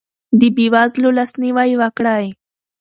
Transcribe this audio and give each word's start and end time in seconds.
د 0.39 0.41
بې 0.55 0.65
وزلو 0.73 1.09
لاسنیوی 1.17 1.71
وکړئ. 1.81 2.25